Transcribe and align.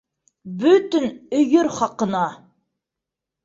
Бөтөн 0.63 1.05
өйөр 1.41 1.71
хаҡына! 1.77 2.25